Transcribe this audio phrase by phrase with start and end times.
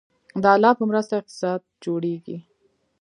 [0.41, 2.37] د الله په مرسته اقتصاد جوړیږي